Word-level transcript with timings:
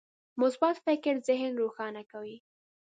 مثبت 0.41 0.75
فکر 0.85 1.13
ذهن 1.27 1.51
روښانه 1.61 2.03
کوي. 2.11 2.37